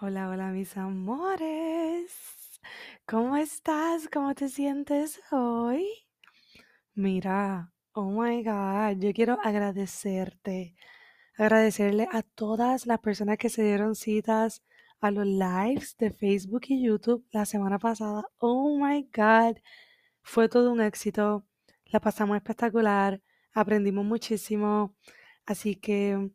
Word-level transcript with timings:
Hola, 0.00 0.28
hola 0.28 0.48
mis 0.48 0.76
amores. 0.76 2.10
¿Cómo 3.06 3.36
estás? 3.36 4.08
¿Cómo 4.12 4.34
te 4.34 4.48
sientes 4.48 5.20
hoy? 5.30 5.86
Mira, 6.94 7.72
oh 7.92 8.10
my 8.10 8.42
God, 8.42 8.98
yo 8.98 9.12
quiero 9.12 9.38
agradecerte. 9.44 10.74
Agradecerle 11.38 12.08
a 12.10 12.22
todas 12.22 12.86
las 12.86 12.98
personas 12.98 13.38
que 13.38 13.48
se 13.48 13.62
dieron 13.62 13.94
citas 13.94 14.64
a 15.00 15.12
los 15.12 15.26
lives 15.26 15.96
de 15.96 16.10
Facebook 16.10 16.62
y 16.68 16.82
YouTube 16.82 17.24
la 17.30 17.46
semana 17.46 17.78
pasada. 17.78 18.24
Oh 18.38 18.76
my 18.76 19.08
God, 19.14 19.58
fue 20.22 20.48
todo 20.48 20.72
un 20.72 20.80
éxito. 20.80 21.46
La 21.86 22.00
pasamos 22.00 22.36
espectacular, 22.36 23.22
aprendimos 23.52 24.04
muchísimo. 24.04 24.96
Así 25.46 25.76
que 25.76 26.30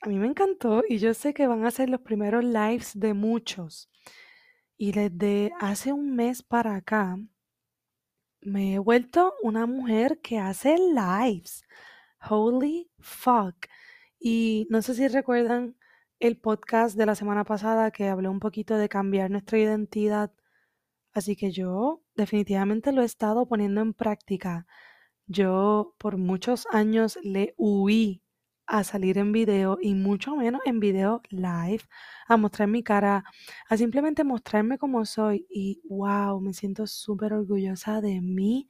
a 0.00 0.08
mí 0.08 0.18
me 0.18 0.26
encantó 0.26 0.82
y 0.88 0.98
yo 0.98 1.14
sé 1.14 1.34
que 1.34 1.46
van 1.46 1.64
a 1.64 1.70
ser 1.70 1.90
los 1.90 2.00
primeros 2.00 2.44
lives 2.44 2.92
de 2.94 3.14
muchos. 3.14 3.90
Y 4.76 4.92
desde 4.92 5.52
hace 5.60 5.92
un 5.92 6.14
mes 6.14 6.42
para 6.42 6.76
acá 6.76 7.18
me 8.40 8.74
he 8.74 8.78
vuelto 8.78 9.34
una 9.42 9.66
mujer 9.66 10.20
que 10.20 10.38
hace 10.38 10.76
lives. 10.78 11.64
Holy 12.28 12.90
fuck. 13.00 13.66
Y 14.20 14.66
no 14.70 14.82
sé 14.82 14.94
si 14.94 15.08
recuerdan 15.08 15.76
el 16.20 16.38
podcast 16.38 16.96
de 16.96 17.06
la 17.06 17.14
semana 17.14 17.44
pasada 17.44 17.90
que 17.90 18.08
hablé 18.08 18.28
un 18.28 18.40
poquito 18.40 18.76
de 18.76 18.88
cambiar 18.88 19.30
nuestra 19.30 19.58
identidad. 19.58 20.32
Así 21.12 21.36
que 21.36 21.50
yo 21.50 22.02
definitivamente 22.14 22.92
lo 22.92 23.02
he 23.02 23.04
estado 23.04 23.46
poniendo 23.48 23.80
en 23.80 23.94
práctica. 23.94 24.66
Yo 25.26 25.94
por 25.98 26.16
muchos 26.16 26.66
años 26.70 27.18
le 27.22 27.54
huí 27.56 28.22
a 28.68 28.84
salir 28.84 29.18
en 29.18 29.32
video 29.32 29.78
y 29.80 29.94
mucho 29.94 30.36
menos 30.36 30.60
en 30.66 30.78
video 30.78 31.22
live, 31.30 31.82
a 32.26 32.36
mostrar 32.36 32.68
mi 32.68 32.82
cara, 32.82 33.24
a 33.68 33.76
simplemente 33.76 34.24
mostrarme 34.24 34.78
como 34.78 35.04
soy 35.06 35.46
y 35.50 35.80
wow, 35.88 36.40
me 36.40 36.52
siento 36.52 36.86
súper 36.86 37.32
orgullosa 37.32 38.00
de 38.02 38.20
mí 38.20 38.68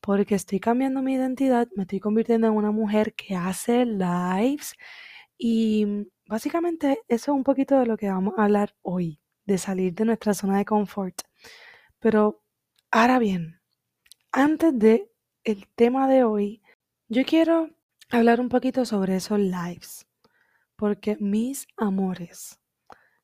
porque 0.00 0.34
estoy 0.34 0.58
cambiando 0.60 1.02
mi 1.02 1.14
identidad, 1.14 1.68
me 1.76 1.82
estoy 1.82 2.00
convirtiendo 2.00 2.46
en 2.46 2.54
una 2.54 2.70
mujer 2.70 3.14
que 3.14 3.36
hace 3.36 3.84
lives 3.84 4.74
y 5.36 6.06
básicamente 6.26 7.00
eso 7.08 7.32
es 7.32 7.36
un 7.36 7.44
poquito 7.44 7.78
de 7.78 7.86
lo 7.86 7.98
que 7.98 8.08
vamos 8.08 8.34
a 8.38 8.44
hablar 8.44 8.74
hoy, 8.82 9.20
de 9.44 9.58
salir 9.58 9.94
de 9.94 10.06
nuestra 10.06 10.32
zona 10.34 10.58
de 10.58 10.64
confort. 10.64 11.20
Pero 11.98 12.42
ahora 12.90 13.18
bien, 13.18 13.60
antes 14.32 14.78
de 14.78 15.10
el 15.44 15.66
tema 15.74 16.08
de 16.08 16.24
hoy, 16.24 16.62
yo 17.08 17.24
quiero 17.24 17.70
hablar 18.10 18.40
un 18.40 18.48
poquito 18.48 18.84
sobre 18.84 19.16
esos 19.16 19.38
lives. 19.38 20.06
Porque 20.76 21.16
mis 21.20 21.66
amores, 21.76 22.60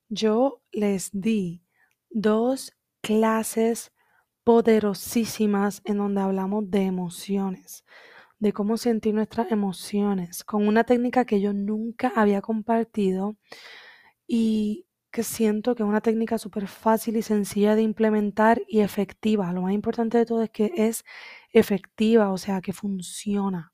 yo 0.08 0.62
les 0.72 1.10
di 1.12 1.62
dos 2.10 2.72
clases 3.00 3.92
poderosísimas 4.44 5.82
en 5.84 5.98
donde 5.98 6.20
hablamos 6.20 6.70
de 6.70 6.82
emociones, 6.82 7.84
de 8.38 8.52
cómo 8.52 8.76
sentir 8.76 9.14
nuestras 9.14 9.50
emociones, 9.50 10.44
con 10.44 10.68
una 10.68 10.84
técnica 10.84 11.24
que 11.24 11.40
yo 11.40 11.52
nunca 11.52 12.12
había 12.14 12.42
compartido 12.42 13.36
y 14.26 14.86
que 15.10 15.22
siento 15.22 15.74
que 15.74 15.82
es 15.82 15.88
una 15.88 16.02
técnica 16.02 16.38
súper 16.38 16.68
fácil 16.68 17.16
y 17.16 17.22
sencilla 17.22 17.74
de 17.74 17.82
implementar 17.82 18.62
y 18.68 18.80
efectiva. 18.80 19.52
Lo 19.52 19.62
más 19.62 19.72
importante 19.72 20.18
de 20.18 20.26
todo 20.26 20.42
es 20.42 20.50
que 20.50 20.72
es 20.76 21.04
efectiva, 21.52 22.30
o 22.32 22.38
sea, 22.38 22.60
que 22.60 22.72
funciona. 22.74 23.72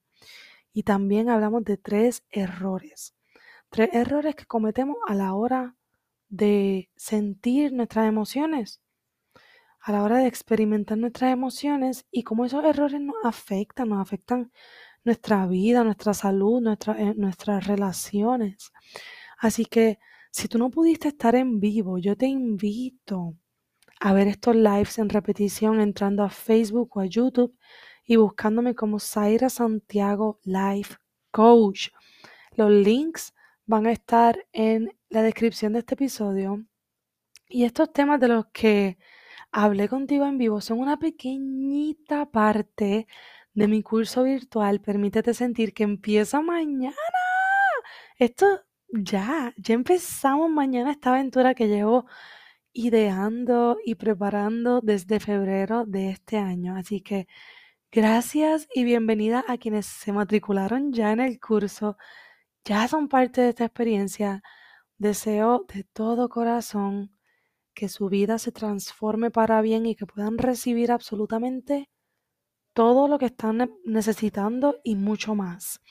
Y 0.72 0.84
también 0.84 1.28
hablamos 1.28 1.64
de 1.64 1.76
tres 1.76 2.24
errores. 2.30 3.14
Tres 3.70 3.90
errores 3.92 4.34
que 4.34 4.46
cometemos 4.46 4.96
a 5.06 5.14
la 5.14 5.34
hora 5.34 5.76
de 6.28 6.90
sentir 6.96 7.72
nuestras 7.72 8.08
emociones, 8.08 8.80
a 9.80 9.92
la 9.92 10.02
hora 10.02 10.18
de 10.18 10.26
experimentar 10.26 10.96
nuestras 10.96 11.32
emociones 11.32 12.06
y 12.10 12.22
cómo 12.22 12.44
esos 12.44 12.64
errores 12.64 13.00
nos 13.00 13.16
afectan, 13.24 13.90
nos 13.90 14.00
afectan 14.00 14.50
nuestra 15.04 15.46
vida, 15.46 15.84
nuestra 15.84 16.14
salud, 16.14 16.66
eh, 16.96 17.14
nuestras 17.16 17.66
relaciones. 17.66 18.72
Así 19.38 19.64
que 19.66 19.98
si 20.30 20.48
tú 20.48 20.58
no 20.58 20.70
pudiste 20.70 21.08
estar 21.08 21.34
en 21.34 21.60
vivo, 21.60 21.98
yo 21.98 22.16
te 22.16 22.26
invito 22.26 23.36
a 24.00 24.12
ver 24.12 24.28
estos 24.28 24.56
lives 24.56 24.98
en 24.98 25.08
repetición 25.08 25.80
entrando 25.80 26.22
a 26.22 26.30
Facebook 26.30 26.96
o 26.96 27.00
a 27.00 27.06
YouTube 27.06 27.56
y 28.04 28.16
buscándome 28.16 28.74
como 28.74 28.98
Zaira 28.98 29.48
Santiago 29.48 30.40
Life 30.44 30.96
Coach. 31.30 31.88
Los 32.56 32.70
links 32.70 33.34
van 33.66 33.86
a 33.86 33.92
estar 33.92 34.46
en 34.52 34.96
la 35.08 35.22
descripción 35.22 35.72
de 35.72 35.80
este 35.80 35.94
episodio. 35.94 36.64
Y 37.48 37.64
estos 37.64 37.92
temas 37.92 38.20
de 38.20 38.28
los 38.28 38.46
que 38.52 38.98
hablé 39.50 39.88
contigo 39.88 40.26
en 40.26 40.38
vivo 40.38 40.60
son 40.60 40.80
una 40.80 40.98
pequeñita 40.98 42.30
parte 42.30 43.06
de 43.54 43.68
mi 43.68 43.82
curso 43.82 44.24
virtual. 44.24 44.80
Permítete 44.80 45.34
sentir 45.34 45.74
que 45.74 45.84
empieza 45.84 46.40
mañana. 46.40 46.96
Esto 48.18 48.46
ya, 48.88 49.54
ya 49.56 49.74
empezamos 49.74 50.50
mañana 50.50 50.92
esta 50.92 51.10
aventura 51.10 51.54
que 51.54 51.68
llevo 51.68 52.06
ideando 52.72 53.78
y 53.84 53.94
preparando 53.96 54.80
desde 54.80 55.20
febrero 55.20 55.84
de 55.86 56.10
este 56.10 56.38
año. 56.38 56.76
Así 56.76 57.00
que 57.00 57.26
Gracias 57.94 58.68
y 58.74 58.84
bienvenida 58.84 59.44
a 59.46 59.58
quienes 59.58 59.84
se 59.84 60.14
matricularon 60.14 60.94
ya 60.94 61.12
en 61.12 61.20
el 61.20 61.38
curso, 61.38 61.98
ya 62.64 62.88
son 62.88 63.06
parte 63.06 63.42
de 63.42 63.50
esta 63.50 63.66
experiencia 63.66 64.42
Deseo 64.96 65.66
de 65.68 65.84
todo 65.84 66.30
corazón 66.30 67.14
que 67.74 67.90
su 67.90 68.08
vida 68.08 68.38
se 68.38 68.50
transforme 68.50 69.30
para 69.30 69.60
bien 69.60 69.84
y 69.84 69.94
que 69.94 70.06
puedan 70.06 70.38
recibir 70.38 70.90
absolutamente 70.90 71.90
todo 72.72 73.08
lo 73.08 73.18
que 73.18 73.26
están 73.26 73.70
necesitando 73.84 74.80
y 74.84 74.96
mucho 74.96 75.34
más. 75.34 75.82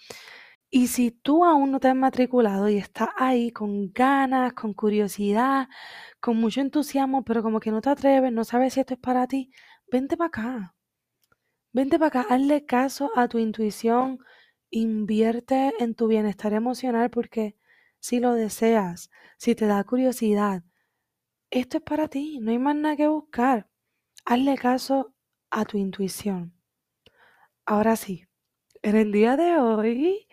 Y 0.71 0.87
si 0.87 1.11
tú 1.11 1.45
aún 1.45 1.71
no 1.71 1.79
te 1.79 1.89
has 1.89 1.95
matriculado 1.95 2.67
y 2.67 2.77
estás 2.77 3.09
ahí 3.15 3.51
con 3.51 3.93
ganas, 3.93 4.53
con 4.53 4.73
curiosidad, 4.73 5.69
con 6.19 6.37
mucho 6.37 6.61
entusiasmo, 6.61 7.23
pero 7.23 7.43
como 7.43 7.59
que 7.59 7.69
no 7.69 7.81
te 7.81 7.91
atreves, 7.91 8.33
no 8.33 8.43
sabes 8.43 8.73
si 8.73 8.79
esto 8.79 8.95
es 8.95 8.99
para 8.99 9.27
ti, 9.27 9.51
vente 9.91 10.17
para 10.17 10.29
acá. 10.29 10.75
Vente 11.73 11.97
para 11.97 12.07
acá, 12.07 12.25
hazle 12.29 12.65
caso 12.65 13.11
a 13.15 13.29
tu 13.29 13.37
intuición, 13.37 14.19
invierte 14.71 15.73
en 15.79 15.95
tu 15.95 16.07
bienestar 16.07 16.51
emocional 16.53 17.09
porque 17.09 17.55
si 17.99 18.19
lo 18.19 18.33
deseas, 18.33 19.09
si 19.37 19.55
te 19.55 19.67
da 19.67 19.81
curiosidad, 19.85 20.63
esto 21.49 21.77
es 21.77 21.83
para 21.83 22.09
ti, 22.09 22.39
no 22.41 22.51
hay 22.51 22.59
más 22.59 22.75
nada 22.75 22.97
que 22.97 23.07
buscar. 23.07 23.69
Hazle 24.25 24.57
caso 24.57 25.13
a 25.49 25.63
tu 25.63 25.77
intuición. 25.77 26.53
Ahora 27.65 27.95
sí, 27.95 28.25
en 28.81 28.97
el 28.97 29.13
día 29.13 29.37
de 29.37 29.57
hoy 29.57 30.27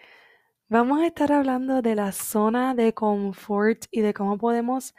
vamos 0.68 1.00
a 1.00 1.06
estar 1.06 1.32
hablando 1.32 1.82
de 1.82 1.94
la 1.94 2.10
zona 2.10 2.74
de 2.74 2.94
confort 2.94 3.84
y 3.92 4.00
de 4.00 4.12
cómo 4.12 4.38
podemos 4.38 4.92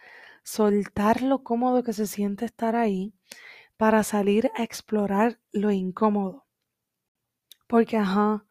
soltar 0.44 1.22
lo 1.22 1.44
cómodo 1.44 1.84
que 1.84 1.92
se 1.92 2.08
siente 2.08 2.46
estar 2.46 2.78
ahí 2.78 3.14
para 3.80 4.04
salir 4.04 4.52
a 4.58 4.64
explorar 4.64 5.40
lo 5.54 5.72
incómodo. 5.72 6.46
Porque, 7.68 7.96
ajá, 7.98 8.46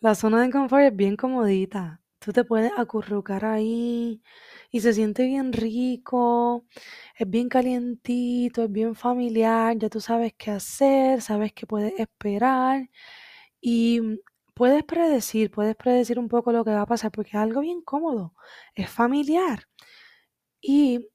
la 0.00 0.14
zona 0.16 0.42
de 0.42 0.50
confort 0.50 0.82
es 0.84 0.96
bien 0.96 1.16
comodita. 1.16 2.00
Tú 2.18 2.32
te 2.32 2.44
puedes 2.44 2.72
acurrucar 2.76 3.44
ahí 3.44 4.22
y 4.72 4.80
se 4.80 4.92
siente 4.92 5.24
bien 5.26 5.52
rico, 5.52 6.66
es 7.16 7.30
bien 7.30 7.48
calientito, 7.48 8.64
es 8.64 8.72
bien 8.72 8.94
familiar, 8.96 9.76
ya 9.78 9.88
tú 9.88 10.00
sabes 10.00 10.34
qué 10.36 10.50
hacer, 10.52 11.22
sabes 11.22 11.52
qué 11.52 11.66
puedes 11.66 11.98
esperar 12.00 12.88
y 13.60 14.00
puedes 14.54 14.84
predecir, 14.84 15.50
puedes 15.52 15.76
predecir 15.76 16.18
un 16.18 16.28
poco 16.28 16.52
lo 16.52 16.64
que 16.64 16.72
va 16.72 16.82
a 16.82 16.86
pasar 16.86 17.12
porque 17.12 17.30
es 17.32 17.36
algo 17.36 17.60
bien 17.62 17.82
cómodo, 17.82 18.34
es 18.74 18.90
familiar. 18.90 19.68
Y 20.60 21.08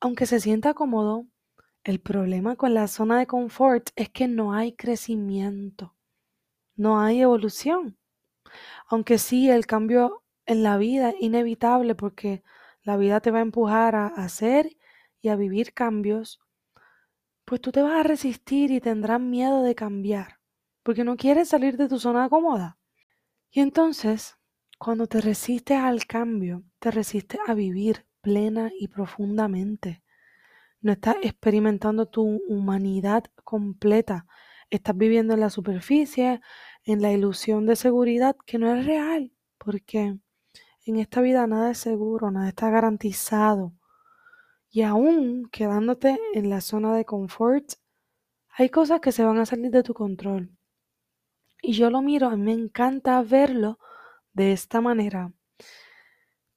aunque 0.00 0.26
se 0.26 0.40
sienta 0.40 0.74
cómodo, 0.74 1.26
el 1.84 2.00
problema 2.00 2.56
con 2.56 2.74
la 2.74 2.88
zona 2.88 3.18
de 3.18 3.26
confort 3.26 3.90
es 3.96 4.10
que 4.10 4.28
no 4.28 4.52
hay 4.52 4.72
crecimiento, 4.72 5.96
no 6.76 7.00
hay 7.00 7.22
evolución. 7.22 7.98
Aunque 8.88 9.18
sí, 9.18 9.50
el 9.50 9.66
cambio 9.66 10.22
en 10.46 10.62
la 10.62 10.76
vida 10.78 11.10
es 11.10 11.16
inevitable 11.20 11.94
porque 11.94 12.42
la 12.82 12.96
vida 12.96 13.20
te 13.20 13.30
va 13.30 13.38
a 13.38 13.42
empujar 13.42 13.94
a 13.94 14.06
hacer 14.06 14.76
y 15.20 15.28
a 15.28 15.36
vivir 15.36 15.74
cambios, 15.74 16.40
pues 17.44 17.60
tú 17.60 17.72
te 17.72 17.82
vas 17.82 18.00
a 18.00 18.02
resistir 18.02 18.70
y 18.70 18.80
tendrás 18.80 19.20
miedo 19.20 19.62
de 19.62 19.74
cambiar, 19.74 20.38
porque 20.82 21.04
no 21.04 21.16
quieres 21.16 21.48
salir 21.48 21.76
de 21.76 21.88
tu 21.88 21.98
zona 21.98 22.28
cómoda. 22.28 22.78
Y 23.50 23.60
entonces, 23.60 24.36
cuando 24.78 25.06
te 25.06 25.20
resistes 25.20 25.78
al 25.78 26.06
cambio, 26.06 26.64
te 26.78 26.90
resistes 26.90 27.40
a 27.46 27.54
vivir 27.54 28.06
plena 28.20 28.70
y 28.78 28.88
profundamente. 28.88 30.02
No 30.80 30.92
estás 30.92 31.16
experimentando 31.22 32.06
tu 32.06 32.40
humanidad 32.48 33.24
completa. 33.44 34.26
Estás 34.70 34.96
viviendo 34.96 35.34
en 35.34 35.40
la 35.40 35.50
superficie, 35.50 36.40
en 36.84 37.02
la 37.02 37.12
ilusión 37.12 37.66
de 37.66 37.74
seguridad 37.74 38.36
que 38.46 38.58
no 38.58 38.74
es 38.74 38.86
real, 38.86 39.32
porque 39.58 40.18
en 40.86 40.96
esta 40.96 41.20
vida 41.20 41.46
nada 41.46 41.72
es 41.72 41.78
seguro, 41.78 42.30
nada 42.30 42.48
está 42.48 42.70
garantizado. 42.70 43.72
Y 44.70 44.82
aún 44.82 45.48
quedándote 45.50 46.18
en 46.34 46.48
la 46.48 46.60
zona 46.60 46.94
de 46.94 47.04
confort, 47.04 47.72
hay 48.50 48.68
cosas 48.68 49.00
que 49.00 49.12
se 49.12 49.24
van 49.24 49.38
a 49.38 49.46
salir 49.46 49.70
de 49.70 49.82
tu 49.82 49.94
control. 49.94 50.50
Y 51.60 51.72
yo 51.72 51.90
lo 51.90 52.02
miro, 52.02 52.28
a 52.28 52.36
mí 52.36 52.42
me 52.42 52.52
encanta 52.52 53.20
verlo 53.22 53.78
de 54.32 54.52
esta 54.52 54.80
manera. 54.80 55.32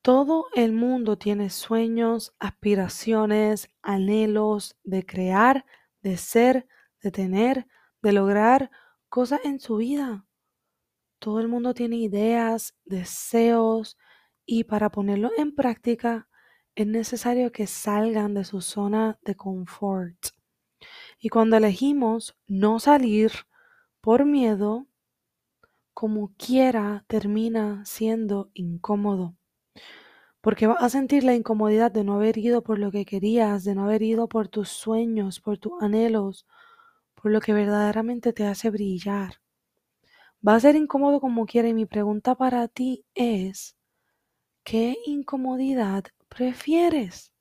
Todo 0.03 0.47
el 0.55 0.71
mundo 0.71 1.15
tiene 1.15 1.51
sueños, 1.51 2.33
aspiraciones, 2.39 3.69
anhelos 3.83 4.75
de 4.83 5.05
crear, 5.05 5.63
de 6.01 6.17
ser, 6.17 6.67
de 7.03 7.11
tener, 7.11 7.67
de 8.01 8.11
lograr 8.11 8.71
cosas 9.09 9.41
en 9.43 9.59
su 9.59 9.77
vida. 9.77 10.25
Todo 11.19 11.39
el 11.39 11.47
mundo 11.47 11.75
tiene 11.75 11.97
ideas, 11.97 12.73
deseos 12.83 13.95
y 14.43 14.63
para 14.63 14.89
ponerlo 14.89 15.29
en 15.37 15.53
práctica 15.53 16.27
es 16.73 16.87
necesario 16.87 17.51
que 17.51 17.67
salgan 17.67 18.33
de 18.33 18.43
su 18.43 18.61
zona 18.61 19.19
de 19.21 19.35
confort. 19.35 20.17
Y 21.19 21.29
cuando 21.29 21.57
elegimos 21.57 22.35
no 22.47 22.79
salir 22.79 23.31
por 24.01 24.25
miedo, 24.25 24.87
como 25.93 26.33
quiera 26.37 27.05
termina 27.07 27.85
siendo 27.85 28.49
incómodo. 28.55 29.35
Porque 30.41 30.67
vas 30.67 30.83
a 30.83 30.89
sentir 30.89 31.23
la 31.23 31.33
incomodidad 31.35 31.91
de 31.91 32.03
no 32.03 32.13
haber 32.15 32.37
ido 32.37 32.61
por 32.63 32.77
lo 32.77 32.91
que 32.91 33.05
querías, 33.05 33.63
de 33.63 33.73
no 33.75 33.85
haber 33.85 34.03
ido 34.03 34.27
por 34.27 34.47
tus 34.49 34.69
sueños, 34.69 35.39
por 35.39 35.57
tus 35.57 35.73
anhelos, 35.81 36.45
por 37.15 37.31
lo 37.31 37.41
que 37.41 37.53
verdaderamente 37.53 38.33
te 38.33 38.45
hace 38.47 38.69
brillar. 38.69 39.35
Va 40.47 40.53
a 40.55 40.59
ser 40.59 40.75
incómodo 40.75 41.19
como 41.19 41.45
quiera 41.45 41.67
y 41.69 41.73
mi 41.73 41.85
pregunta 41.85 42.35
para 42.35 42.67
ti 42.67 43.05
es, 43.15 43.75
¿qué 44.63 44.97
incomodidad 45.05 46.05
prefieres? 46.29 47.33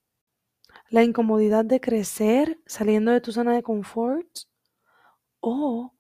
¿La 0.91 1.03
incomodidad 1.05 1.65
de 1.65 1.81
crecer 1.81 2.61
saliendo 2.67 3.13
de 3.13 3.23
tu 3.23 3.33
zona 3.33 3.55
de 3.55 3.63
confort? 3.63 4.29
¿O 5.43 5.93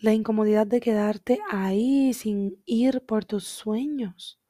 la 0.00 0.12
incomodidad 0.14 0.66
de 0.66 0.80
quedarte 0.80 1.38
ahí 1.48 2.12
sin 2.12 2.60
ir 2.66 3.02
por 3.06 3.24
tus 3.24 3.44
sueños? 3.44 4.40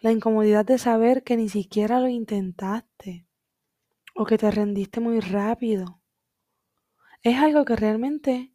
La 0.00 0.12
incomodidad 0.12 0.64
de 0.64 0.78
saber 0.78 1.22
que 1.24 1.36
ni 1.36 1.48
siquiera 1.50 2.00
lo 2.00 2.08
intentaste 2.08 3.26
o 4.14 4.24
que 4.24 4.38
te 4.38 4.50
rendiste 4.50 4.98
muy 4.98 5.20
rápido. 5.20 6.00
Es 7.22 7.38
algo 7.38 7.66
que 7.66 7.76
realmente 7.76 8.54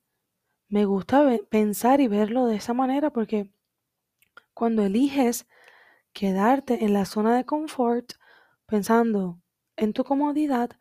me 0.69 0.85
gusta 0.85 1.23
pensar 1.49 2.01
y 2.01 2.07
verlo 2.07 2.47
de 2.47 2.55
esa 2.55 2.73
manera 2.73 3.11
porque 3.11 3.51
cuando 4.55 4.83
eliges 4.83 5.45
quedarte 6.13 6.83
en 6.83 6.93
la 6.93 7.05
zona 7.05 7.35
de 7.35 7.45
confort 7.45 8.13
pensando 8.65 9.39
en 9.75 9.93
tu 9.93 10.03
comodidad, 10.03 10.71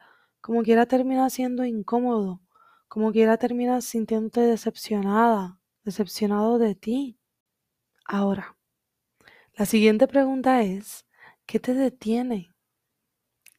como 0.41 0.63
quiera 0.63 0.87
termina 0.87 1.29
siendo 1.29 1.67
incómodo, 1.67 2.41
como 2.89 3.13
quiera 3.13 3.37
terminas 3.37 3.85
sintiéndote 3.85 4.41
decepcionada, 4.41 5.59
decepcionado 5.85 6.59
de 6.59 6.75
ti. 6.75 7.19
Ahora, 8.07 8.54
la 9.57 9.67
siguiente 9.67 10.07
pregunta 10.07 10.63
es, 10.63 11.07
¿qué 11.47 11.59
te 11.59 11.75
detiene? 11.75 12.53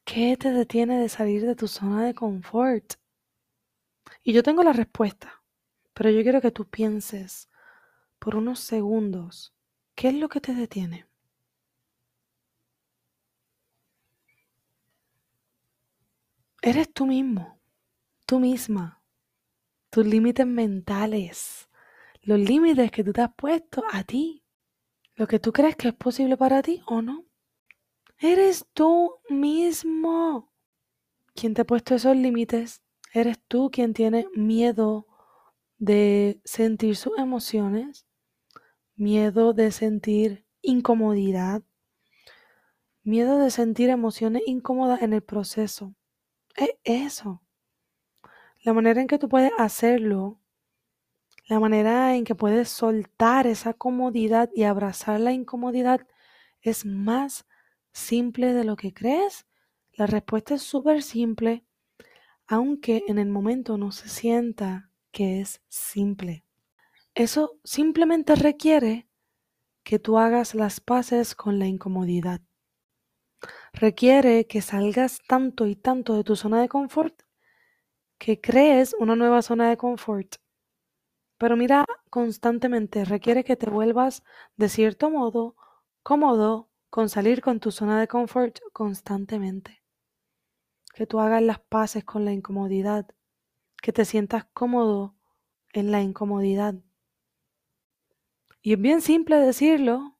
¿Qué 0.06 0.36
te 0.38 0.52
detiene 0.52 0.98
de 0.98 1.08
salir 1.10 1.44
de 1.44 1.54
tu 1.54 1.68
zona 1.68 2.04
de 2.04 2.14
confort? 2.14 2.94
Y 4.22 4.32
yo 4.32 4.42
tengo 4.42 4.62
la 4.62 4.72
respuesta. 4.72 5.42
Pero 5.94 6.10
yo 6.10 6.22
quiero 6.22 6.40
que 6.42 6.50
tú 6.50 6.66
pienses 6.68 7.48
por 8.18 8.36
unos 8.36 8.60
segundos, 8.60 9.54
¿qué 9.94 10.08
es 10.08 10.14
lo 10.14 10.28
que 10.28 10.40
te 10.40 10.54
detiene? 10.54 11.06
Eres 16.62 16.92
tú 16.92 17.06
mismo, 17.06 17.58
tú 18.26 18.40
misma, 18.40 19.02
tus 19.90 20.06
límites 20.06 20.46
mentales, 20.46 21.68
los 22.22 22.38
límites 22.40 22.90
que 22.92 23.04
tú 23.04 23.12
te 23.12 23.22
has 23.22 23.34
puesto 23.36 23.84
a 23.92 24.04
ti, 24.04 24.45
lo 25.16 25.26
que 25.26 25.40
tú 25.40 25.52
crees 25.52 25.76
que 25.76 25.88
es 25.88 25.94
posible 25.94 26.36
para 26.36 26.62
ti 26.62 26.82
o 26.86 27.02
no. 27.02 27.24
Eres 28.18 28.66
tú 28.72 29.16
mismo 29.28 30.52
quien 31.34 31.54
te 31.54 31.62
ha 31.62 31.64
puesto 31.64 31.94
esos 31.94 32.16
límites. 32.16 32.82
Eres 33.12 33.38
tú 33.48 33.70
quien 33.70 33.94
tiene 33.94 34.26
miedo 34.34 35.06
de 35.78 36.40
sentir 36.44 36.96
sus 36.96 37.18
emociones, 37.18 38.06
miedo 38.94 39.52
de 39.52 39.72
sentir 39.72 40.46
incomodidad, 40.62 41.62
miedo 43.02 43.38
de 43.38 43.50
sentir 43.50 43.88
emociones 43.88 44.42
incómodas 44.46 45.02
en 45.02 45.12
el 45.14 45.22
proceso. 45.22 45.94
Es 46.56 46.70
eso. 46.84 47.42
La 48.62 48.72
manera 48.72 49.00
en 49.00 49.06
que 49.06 49.18
tú 49.18 49.28
puedes 49.28 49.52
hacerlo, 49.58 50.40
la 51.46 51.60
manera 51.60 52.16
en 52.16 52.24
que 52.24 52.34
puedes 52.34 52.68
soltar 52.68 53.46
esa 53.46 53.74
comodidad 53.74 54.50
y 54.54 54.64
abrazar 54.64 55.20
la 55.20 55.32
incomodidad 55.32 56.06
es 56.60 56.84
más 56.84 57.46
simple 57.92 58.52
de 58.52 58.64
lo 58.64 58.76
que 58.76 58.92
crees. 58.92 59.46
La 59.92 60.06
respuesta 60.06 60.54
es 60.54 60.62
súper 60.62 61.02
simple, 61.02 61.64
aunque 62.46 63.04
en 63.08 63.18
el 63.18 63.28
momento 63.28 63.78
no 63.78 63.92
se 63.92 64.08
sienta 64.08 64.90
que 65.12 65.40
es 65.40 65.62
simple. 65.68 66.44
Eso 67.14 67.58
simplemente 67.64 68.36
requiere 68.36 69.08
que 69.84 69.98
tú 69.98 70.18
hagas 70.18 70.54
las 70.54 70.80
paces 70.80 71.34
con 71.34 71.58
la 71.58 71.66
incomodidad. 71.66 72.42
requiere 73.72 74.46
que 74.46 74.60
salgas 74.60 75.20
tanto 75.28 75.66
y 75.66 75.76
tanto 75.76 76.16
de 76.16 76.24
tu 76.24 76.34
zona 76.36 76.60
de 76.60 76.68
confort 76.68 77.22
que 78.18 78.40
crees 78.40 78.94
una 78.98 79.16
nueva 79.16 79.40
zona 79.42 79.70
de 79.70 79.76
confort. 79.78 80.36
Pero 81.38 81.56
mira, 81.56 81.84
constantemente 82.08 83.04
requiere 83.04 83.44
que 83.44 83.56
te 83.56 83.68
vuelvas 83.68 84.22
de 84.56 84.68
cierto 84.68 85.10
modo 85.10 85.56
cómodo 86.02 86.70
con 86.88 87.08
salir 87.08 87.42
con 87.42 87.60
tu 87.60 87.70
zona 87.70 88.00
de 88.00 88.08
confort 88.08 88.58
constantemente. 88.72 89.82
Que 90.94 91.06
tú 91.06 91.20
hagas 91.20 91.42
las 91.42 91.60
paces 91.60 92.04
con 92.04 92.24
la 92.24 92.32
incomodidad, 92.32 93.06
que 93.82 93.92
te 93.92 94.04
sientas 94.04 94.46
cómodo 94.54 95.14
en 95.72 95.90
la 95.90 96.00
incomodidad. 96.00 96.74
Y 98.62 98.72
es 98.72 98.80
bien 98.80 99.02
simple 99.02 99.36
decirlo, 99.36 100.16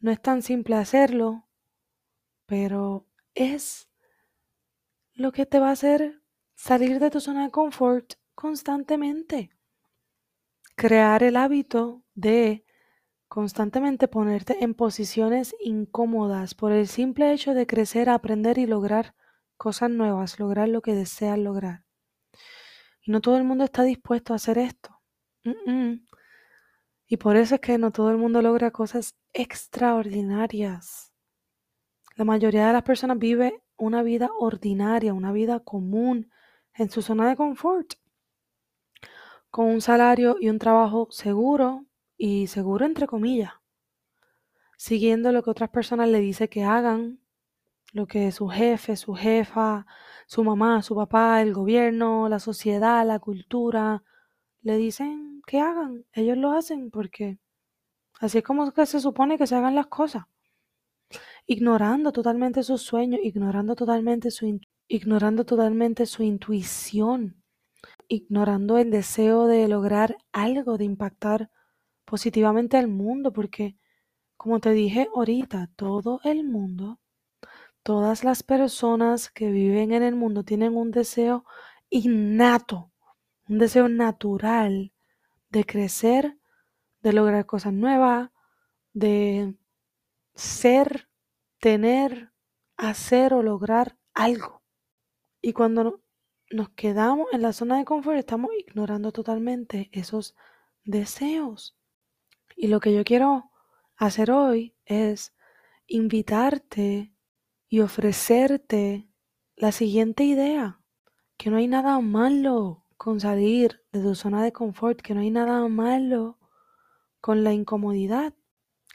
no 0.00 0.10
es 0.10 0.22
tan 0.22 0.42
simple 0.42 0.76
hacerlo, 0.76 1.48
pero 2.46 3.06
es 3.34 3.88
lo 5.14 5.32
que 5.32 5.46
te 5.46 5.58
va 5.58 5.68
a 5.68 5.72
hacer 5.72 6.22
salir 6.54 7.00
de 7.00 7.10
tu 7.10 7.20
zona 7.20 7.44
de 7.44 7.50
confort 7.50 8.14
constantemente. 8.34 9.53
Crear 10.76 11.22
el 11.22 11.36
hábito 11.36 12.02
de 12.14 12.64
constantemente 13.28 14.08
ponerte 14.08 14.62
en 14.62 14.74
posiciones 14.74 15.54
incómodas 15.60 16.54
por 16.54 16.72
el 16.72 16.86
simple 16.88 17.32
hecho 17.32 17.54
de 17.54 17.66
crecer, 17.66 18.08
aprender 18.08 18.58
y 18.58 18.66
lograr 18.66 19.14
cosas 19.56 19.90
nuevas, 19.90 20.38
lograr 20.38 20.68
lo 20.68 20.82
que 20.82 20.94
deseas 20.94 21.38
lograr. 21.38 21.84
Y 23.02 23.10
no 23.10 23.20
todo 23.20 23.36
el 23.36 23.44
mundo 23.44 23.64
está 23.64 23.82
dispuesto 23.82 24.32
a 24.32 24.36
hacer 24.36 24.58
esto. 24.58 25.00
Y 27.06 27.16
por 27.18 27.36
eso 27.36 27.56
es 27.56 27.60
que 27.60 27.78
no 27.78 27.90
todo 27.90 28.10
el 28.10 28.16
mundo 28.16 28.42
logra 28.42 28.70
cosas 28.70 29.16
extraordinarias. 29.32 31.12
La 32.16 32.24
mayoría 32.24 32.66
de 32.66 32.72
las 32.72 32.82
personas 32.82 33.18
vive 33.18 33.62
una 33.76 34.02
vida 34.02 34.30
ordinaria, 34.38 35.12
una 35.12 35.32
vida 35.32 35.60
común 35.60 36.30
en 36.72 36.90
su 36.90 37.02
zona 37.02 37.28
de 37.28 37.36
confort, 37.36 37.94
con 39.54 39.66
un 39.66 39.80
salario 39.80 40.36
y 40.40 40.48
un 40.48 40.58
trabajo 40.58 41.06
seguro 41.12 41.86
y 42.16 42.48
seguro 42.48 42.86
entre 42.86 43.06
comillas, 43.06 43.52
siguiendo 44.76 45.30
lo 45.30 45.44
que 45.44 45.50
otras 45.50 45.70
personas 45.70 46.08
le 46.08 46.18
dicen 46.18 46.48
que 46.48 46.64
hagan, 46.64 47.20
lo 47.92 48.08
que 48.08 48.32
su 48.32 48.48
jefe, 48.48 48.96
su 48.96 49.14
jefa, 49.14 49.86
su 50.26 50.42
mamá, 50.42 50.82
su 50.82 50.96
papá, 50.96 51.40
el 51.40 51.54
gobierno, 51.54 52.28
la 52.28 52.40
sociedad, 52.40 53.06
la 53.06 53.20
cultura, 53.20 54.02
le 54.62 54.76
dicen 54.76 55.40
que 55.46 55.60
hagan. 55.60 56.04
Ellos 56.12 56.36
lo 56.36 56.50
hacen 56.50 56.90
porque 56.90 57.38
así 58.18 58.38
es 58.38 58.44
como 58.44 58.72
que 58.72 58.86
se 58.86 58.98
supone 58.98 59.38
que 59.38 59.46
se 59.46 59.54
hagan 59.54 59.76
las 59.76 59.86
cosas. 59.86 60.24
Ignorando 61.46 62.10
totalmente 62.10 62.64
sus 62.64 62.82
sueños, 62.82 63.20
ignorando 63.22 63.76
totalmente 63.76 64.32
su, 64.32 64.58
ignorando 64.88 65.44
totalmente 65.44 66.06
su 66.06 66.24
intuición, 66.24 67.43
ignorando 68.08 68.78
el 68.78 68.90
deseo 68.90 69.46
de 69.46 69.68
lograr 69.68 70.16
algo, 70.32 70.78
de 70.78 70.84
impactar 70.84 71.50
positivamente 72.04 72.76
al 72.76 72.88
mundo, 72.88 73.32
porque 73.32 73.76
como 74.36 74.60
te 74.60 74.70
dije 74.70 75.08
ahorita, 75.14 75.70
todo 75.76 76.20
el 76.24 76.44
mundo, 76.44 77.00
todas 77.82 78.24
las 78.24 78.42
personas 78.42 79.30
que 79.30 79.50
viven 79.50 79.92
en 79.92 80.02
el 80.02 80.16
mundo 80.16 80.44
tienen 80.44 80.76
un 80.76 80.90
deseo 80.90 81.44
innato 81.90 82.92
un 83.48 83.58
deseo 83.58 83.88
natural 83.88 84.92
de 85.50 85.64
crecer, 85.64 86.38
de 87.02 87.12
lograr 87.12 87.46
cosas 87.46 87.72
nuevas, 87.72 88.30
de 88.92 89.54
ser, 90.34 91.08
tener, 91.60 92.32
hacer 92.76 93.34
o 93.34 93.42
lograr 93.42 93.98
algo. 94.14 94.62
Y 95.42 95.52
cuando 95.52 96.00
nos 96.54 96.68
quedamos 96.70 97.26
en 97.32 97.42
la 97.42 97.52
zona 97.52 97.78
de 97.78 97.84
confort, 97.84 98.16
estamos 98.16 98.50
ignorando 98.56 99.10
totalmente 99.10 99.90
esos 99.92 100.36
deseos. 100.84 101.76
Y 102.56 102.68
lo 102.68 102.78
que 102.78 102.94
yo 102.94 103.02
quiero 103.02 103.50
hacer 103.96 104.30
hoy 104.30 104.74
es 104.84 105.34
invitarte 105.88 107.12
y 107.68 107.80
ofrecerte 107.80 109.08
la 109.56 109.72
siguiente 109.72 110.22
idea, 110.22 110.80
que 111.36 111.50
no 111.50 111.56
hay 111.56 111.66
nada 111.66 111.98
malo 111.98 112.86
con 112.96 113.18
salir 113.18 113.82
de 113.92 114.02
tu 114.02 114.14
zona 114.14 114.44
de 114.44 114.52
confort, 114.52 115.00
que 115.00 115.14
no 115.14 115.20
hay 115.20 115.30
nada 115.30 115.66
malo 115.68 116.38
con 117.20 117.42
la 117.42 117.52
incomodidad. 117.52 118.32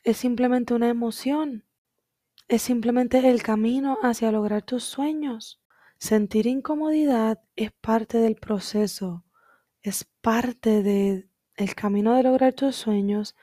Es 0.05 0.15
simplemente 0.15 0.73
una 0.73 0.87
emoción. 0.87 1.65
Es 2.47 2.61
simplemente 2.61 3.29
el 3.29 3.43
camino 3.43 3.97
hacia 4.01 4.31
lograr 4.31 4.61
tus 4.61 4.85
sueños. 4.85 5.58
Sentir 5.99 6.47
incomodidad 6.47 7.41
es 7.57 7.73
parte 7.73 8.19
del 8.19 8.35
proceso, 8.35 9.25
es 9.81 10.05
parte 10.21 10.81
del 10.81 11.75
camino 11.75 12.15
de 12.15 12.23
lograr 12.23 12.53
tus 12.53 12.77
sueños 12.77 13.35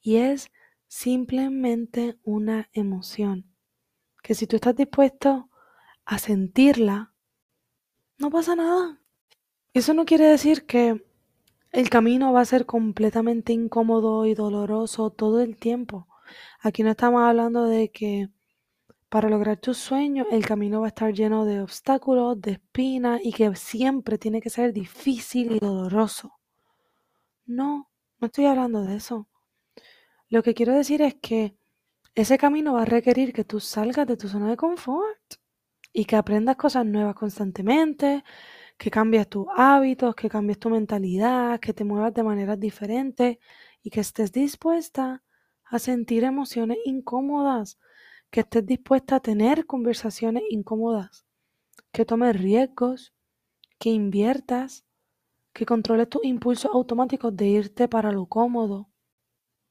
y 0.00 0.18
es 0.18 0.52
simplemente 0.86 2.16
una 2.22 2.70
emoción. 2.72 3.52
Que 4.22 4.34
si 4.34 4.46
tú 4.46 4.54
estás 4.54 4.76
dispuesto 4.76 5.50
a 6.04 6.18
sentirla, 6.18 7.12
no 8.18 8.30
pasa 8.30 8.54
nada. 8.54 9.00
Eso 9.74 9.92
no 9.92 10.04
quiere 10.04 10.26
decir 10.26 10.64
que 10.64 11.04
el 11.72 11.90
camino 11.90 12.32
va 12.32 12.42
a 12.42 12.44
ser 12.44 12.66
completamente 12.66 13.52
incómodo 13.52 14.26
y 14.26 14.34
doloroso 14.34 15.10
todo 15.10 15.40
el 15.40 15.56
tiempo. 15.56 16.06
Aquí 16.60 16.84
no 16.84 16.90
estamos 16.90 17.22
hablando 17.22 17.64
de 17.64 17.90
que 17.90 18.28
para 19.08 19.28
lograr 19.28 19.58
tus 19.58 19.78
sueños 19.78 20.26
el 20.30 20.44
camino 20.44 20.80
va 20.80 20.86
a 20.86 20.88
estar 20.88 21.12
lleno 21.12 21.44
de 21.44 21.62
obstáculos, 21.62 22.40
de 22.40 22.52
espinas 22.52 23.20
y 23.22 23.32
que 23.32 23.54
siempre 23.54 24.18
tiene 24.18 24.40
que 24.40 24.50
ser 24.50 24.72
difícil 24.72 25.52
y 25.52 25.58
doloroso. 25.58 26.32
No, 27.46 27.90
no 28.18 28.26
estoy 28.26 28.46
hablando 28.46 28.82
de 28.82 28.96
eso. 28.96 29.28
Lo 30.28 30.42
que 30.42 30.54
quiero 30.54 30.72
decir 30.74 31.02
es 31.02 31.14
que 31.14 31.56
ese 32.14 32.38
camino 32.38 32.74
va 32.74 32.82
a 32.82 32.86
requerir 32.86 33.32
que 33.32 33.44
tú 33.44 33.60
salgas 33.60 34.06
de 34.06 34.16
tu 34.16 34.28
zona 34.28 34.48
de 34.50 34.56
confort 34.56 35.34
y 35.92 36.04
que 36.04 36.16
aprendas 36.16 36.56
cosas 36.56 36.84
nuevas 36.84 37.14
constantemente, 37.14 38.24
que 38.78 38.90
cambies 38.90 39.28
tus 39.28 39.46
hábitos, 39.56 40.14
que 40.14 40.28
cambies 40.28 40.58
tu 40.58 40.70
mentalidad, 40.70 41.60
que 41.60 41.72
te 41.72 41.84
muevas 41.84 42.12
de 42.14 42.22
maneras 42.22 42.58
diferentes 42.60 43.38
y 43.82 43.90
que 43.90 44.00
estés 44.00 44.32
dispuesta 44.32 45.22
a 45.64 45.78
sentir 45.78 46.24
emociones 46.24 46.78
incómodas, 46.84 47.78
que 48.36 48.40
estés 48.40 48.66
dispuesta 48.66 49.16
a 49.16 49.20
tener 49.20 49.64
conversaciones 49.64 50.42
incómodas, 50.50 51.24
que 51.90 52.04
tomes 52.04 52.38
riesgos, 52.38 53.14
que 53.78 53.88
inviertas, 53.88 54.84
que 55.54 55.64
controles 55.64 56.10
tus 56.10 56.22
impulsos 56.22 56.70
automáticos 56.70 57.34
de 57.34 57.46
irte 57.46 57.88
para 57.88 58.12
lo 58.12 58.26
cómodo, 58.26 58.90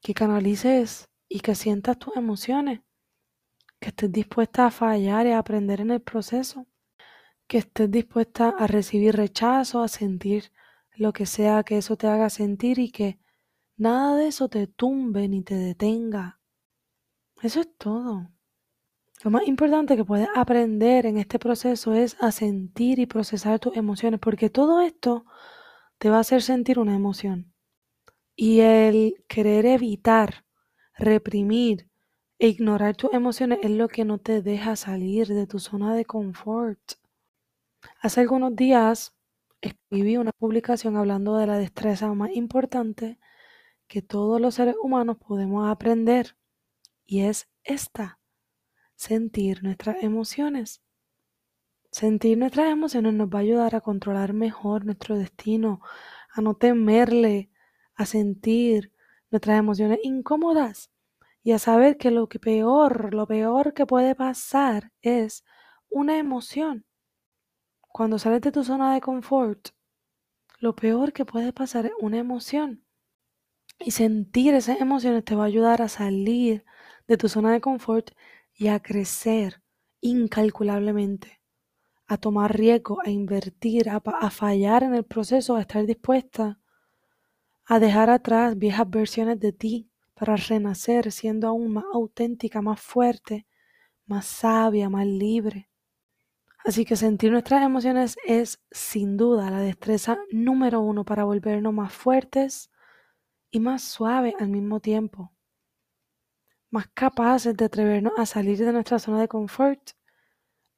que 0.02 0.16
canalices 0.16 1.08
y 1.30 1.42
que 1.42 1.54
sientas 1.54 2.00
tus 2.00 2.18
emociones, 2.18 2.82
que 3.80 3.90
estés 3.90 4.12
dispuesta 4.12 4.66
a 4.66 4.72
fallar 4.72 5.28
y 5.28 5.34
a 5.34 5.38
aprender 5.38 5.82
en 5.82 5.92
el 5.92 6.02
proceso 6.02 6.66
que 7.46 7.60
estés 7.60 7.92
dispuesta 7.92 8.50
a 8.50 8.66
recibir 8.66 9.16
rechazo, 9.16 9.84
a 9.84 9.88
sentir 9.88 10.52
lo 10.96 11.14
que 11.14 11.28
sea 11.28 11.62
que 11.62 11.78
eso 11.78 11.98
te 11.98 12.08
haga 12.08 12.32
sentir 12.32 12.80
y 12.80 12.90
que 12.90 13.20
nada 13.78 14.16
de 14.16 14.30
eso 14.30 14.50
te 14.50 14.66
tumbe 14.66 15.28
ni 15.28 15.44
te 15.44 15.54
detenga. 15.54 16.40
Eso 17.44 17.60
es 17.60 17.70
todo. 17.78 18.32
Lo 19.25 19.32
más 19.32 19.48
importante 19.48 19.96
que 19.96 20.05
puedes 20.05 20.27
aprender 20.36 21.08
en 21.08 21.17
este 21.17 21.39
proceso 21.39 21.96
es 21.96 22.15
a 22.20 22.32
sentir 22.32 23.00
y 23.00 23.08
procesar 23.08 23.58
tus 23.60 23.75
emociones, 23.75 24.20
porque 24.20 24.51
todo 24.51 24.82
esto 24.82 25.25
te 25.98 26.12
va 26.12 26.17
a 26.17 26.20
hacer 26.20 26.44
sentir 26.44 26.77
una 26.77 26.94
emoción. 26.94 27.51
Y 28.36 28.60
el 28.60 29.25
querer 29.27 29.65
evitar, 29.65 30.46
reprimir 30.96 31.89
e 32.38 32.50
ignorar 32.50 32.96
tus 32.96 33.12
emociones 33.13 33.58
es 33.63 33.72
lo 33.72 33.88
que 33.88 34.05
no 34.05 34.20
te 34.20 34.44
deja 34.44 34.75
salir 34.75 35.25
de 35.25 35.48
tu 35.48 35.58
zona 35.58 35.96
de 35.96 36.05
confort. 36.05 37.00
Hace 38.01 38.22
algunos 38.22 38.55
días 38.55 39.15
escribí 39.60 40.17
una 40.17 40.34
publicación 40.34 40.98
hablando 40.98 41.36
de 41.38 41.48
la 41.48 41.58
destreza 41.58 42.13
más 42.13 42.29
importante 42.36 43.17
que 43.88 44.03
todos 44.03 44.39
los 44.39 44.53
seres 44.53 44.75
humanos 44.79 45.17
podemos 45.17 45.67
aprender 45.67 46.38
y 47.08 47.22
es 47.22 47.50
esta, 47.63 48.20
sentir 48.96 49.64
nuestras 49.64 50.04
emociones. 50.04 50.82
Sentir 51.92 52.38
nuestras 52.38 52.72
emociones 52.72 53.14
nos 53.14 53.30
va 53.30 53.40
a 53.40 53.42
ayudar 53.42 53.75
a 53.75 53.82
controlar 53.82 54.34
mejor 54.34 54.86
nuestro 54.86 55.18
destino, 55.18 55.82
a 56.34 56.42
no 56.42 56.56
temerle, 56.56 57.50
a 57.96 58.06
sentir 58.06 58.92
nuestras 59.32 59.60
emociones 59.60 60.00
incómodas 60.04 60.92
y 61.44 61.52
a 61.52 61.60
saber 61.60 61.98
que 61.98 62.12
lo 62.12 62.28
peor, 62.28 63.14
lo 63.14 63.28
peor 63.28 63.74
que 63.74 63.86
puede 63.86 64.16
pasar 64.16 64.92
es 65.02 65.46
una 65.90 66.18
emoción 66.18 66.86
cuando 67.96 68.20
sales 68.20 68.42
de 68.42 68.52
tu 68.52 68.62
zona 68.66 68.94
de 68.94 69.00
confort, 69.00 69.70
lo 70.60 70.75
peor 70.75 71.14
que 71.14 71.24
puede 71.24 71.54
pasar 71.54 71.86
es 71.86 71.94
una 72.02 72.18
emoción. 72.18 72.84
Y 73.80 73.92
sentir 73.92 74.54
esas 74.54 74.82
emociones 74.82 75.24
te 75.24 75.34
va 75.34 75.44
a 75.44 75.48
ayudar 75.48 75.82
a 75.82 75.88
salir 75.88 76.66
de 77.08 77.16
tu 77.16 77.30
zona 77.30 77.54
de 77.54 77.62
confort 77.62 78.12
y 78.56 78.68
a 78.68 78.80
crecer 78.82 79.62
incalculablemente 80.02 81.42
a 82.08 82.18
tomar 82.18 82.56
riesgo, 82.56 83.00
a 83.04 83.10
invertir, 83.10 83.90
a, 83.90 83.98
a 83.98 84.30
fallar 84.30 84.84
en 84.84 84.94
el 84.96 85.06
proceso, 85.06 85.56
a 85.56 85.62
estar 85.62 85.86
dispuesta 85.86 86.60
a 87.66 87.80
dejar 87.80 88.10
atrás 88.10 88.58
viejas 88.58 88.90
versiones 88.90 89.40
de 89.40 89.52
ti 89.52 89.90
para 90.14 90.36
renacer 90.36 91.12
siendo 91.12 91.48
aún 91.48 91.74
más 91.74 91.86
auténtica, 91.94 92.62
más 92.62 92.80
fuerte, 92.80 93.48
más 94.06 94.26
sabia, 94.26 94.90
más 94.90 95.06
libre. 95.06 95.70
Así 96.64 96.86
que 96.86 96.96
sentir 96.96 97.32
nuestras 97.32 97.64
emociones 97.64 98.18
es 98.26 98.64
sin 98.72 99.18
duda 99.18 99.52
la 99.52 99.60
destreza 99.60 100.18
número 100.32 100.82
uno 100.82 101.06
para 101.06 101.24
volvernos 101.24 101.74
más 101.74 101.94
fuertes 101.94 102.72
y 103.52 103.60
más 103.60 103.84
suaves 103.84 104.36
al 104.40 104.50
mismo 104.50 104.80
tiempo. 104.80 105.35
Más 106.75 106.88
capaces 106.94 107.55
de 107.55 107.63
atrevernos 107.63 108.12
a 108.17 108.25
salir 108.25 108.58
de 108.58 108.74
nuestra 108.74 109.00
zona 109.00 109.22
de 109.22 109.29
confort 109.29 109.91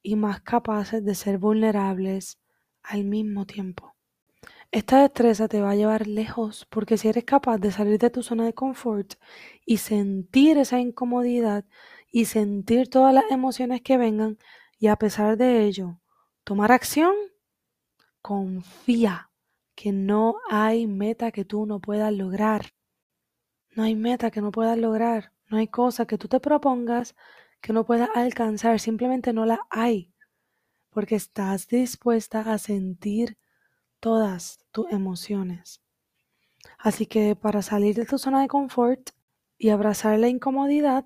y 0.00 0.14
más 0.14 0.40
capaces 0.40 1.04
de 1.04 1.16
ser 1.16 1.38
vulnerables 1.38 2.38
al 2.84 3.02
mismo 3.02 3.46
tiempo. 3.46 3.96
Esta 4.70 5.00
destreza 5.00 5.48
te 5.48 5.60
va 5.60 5.72
a 5.72 5.74
llevar 5.74 6.06
lejos 6.06 6.68
porque 6.70 6.98
si 6.98 7.08
eres 7.08 7.24
capaz 7.24 7.58
de 7.58 7.72
salir 7.72 7.98
de 7.98 8.10
tu 8.10 8.22
zona 8.22 8.44
de 8.44 8.52
confort 8.52 9.14
y 9.66 9.78
sentir 9.78 10.56
esa 10.58 10.78
incomodidad 10.78 11.64
y 12.12 12.26
sentir 12.26 12.88
todas 12.88 13.12
las 13.12 13.28
emociones 13.32 13.82
que 13.82 13.98
vengan 13.98 14.38
y 14.78 14.86
a 14.86 14.94
pesar 14.94 15.36
de 15.36 15.64
ello 15.64 15.98
tomar 16.44 16.70
acción, 16.70 17.16
confía 18.22 19.32
que 19.74 19.90
no 19.90 20.36
hay 20.48 20.86
meta 20.86 21.32
que 21.32 21.44
tú 21.44 21.66
no 21.66 21.80
puedas 21.80 22.12
lograr. 22.12 22.66
No 23.74 23.82
hay 23.82 23.96
meta 23.96 24.30
que 24.30 24.40
no 24.40 24.52
puedas 24.52 24.78
lograr. 24.78 25.32
No 25.48 25.58
hay 25.58 25.68
cosa 25.68 26.06
que 26.06 26.18
tú 26.18 26.28
te 26.28 26.40
propongas 26.40 27.14
que 27.60 27.72
no 27.72 27.84
puedas 27.84 28.10
alcanzar. 28.14 28.80
Simplemente 28.80 29.32
no 29.32 29.46
la 29.46 29.60
hay. 29.70 30.12
Porque 30.90 31.16
estás 31.16 31.68
dispuesta 31.68 32.40
a 32.40 32.58
sentir 32.58 33.38
todas 34.00 34.60
tus 34.72 34.90
emociones. 34.90 35.82
Así 36.78 37.06
que 37.06 37.36
para 37.36 37.62
salir 37.62 37.94
de 37.94 38.06
tu 38.06 38.18
zona 38.18 38.42
de 38.42 38.48
confort 38.48 39.10
y 39.58 39.70
abrazar 39.70 40.18
la 40.18 40.28
incomodidad, 40.28 41.04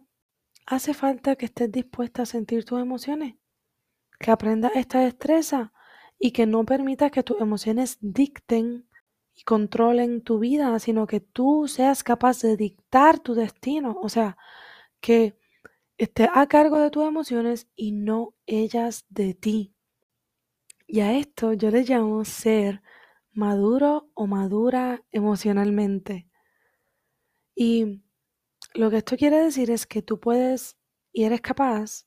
hace 0.67 0.95
falta 0.95 1.37
que 1.37 1.47
estés 1.47 1.71
dispuesta 1.71 2.23
a 2.23 2.27
sentir 2.27 2.65
tus 2.65 2.81
emociones, 2.81 3.37
que 4.19 4.31
aprendas 4.31 4.73
esta 4.75 5.01
destreza 5.01 5.73
y 6.19 6.33
que 6.33 6.47
no 6.47 6.65
permitas 6.65 7.11
que 7.11 7.23
tus 7.23 7.41
emociones 7.41 7.99
dicten 8.01 8.87
y 9.35 9.45
controlen 9.45 10.23
tu 10.23 10.39
vida, 10.39 10.79
sino 10.79 11.07
que 11.07 11.21
tú 11.21 11.69
seas 11.69 12.03
capaz 12.03 12.41
de 12.43 12.57
dictar 12.57 13.19
tu 13.21 13.35
destino, 13.35 13.99
o 14.03 14.09
sea, 14.09 14.37
que 15.01 15.39
estés 15.99 16.29
a 16.35 16.47
cargo 16.47 16.79
de 16.79 16.91
tus 16.91 17.07
emociones 17.07 17.69
y 17.77 17.93
no 17.93 18.35
ellas 18.47 19.07
de 19.09 19.35
ti. 19.35 19.75
Y 20.87 21.01
a 21.01 21.17
esto 21.19 21.53
yo 21.55 21.71
le 21.71 21.85
llamo 21.85 22.25
ser 22.25 22.83
maduro 23.33 24.11
o 24.15 24.27
madura 24.27 25.03
emocionalmente. 25.11 26.29
Y 27.55 28.03
lo 28.75 28.91
que 28.91 28.99
esto 28.99 29.17
quiere 29.17 29.39
decir 29.39 29.71
es 29.71 29.87
que 29.87 30.03
tú 30.03 30.21
puedes 30.21 30.77
y 31.13 31.25
eres 31.25 31.41
capaz 31.41 32.07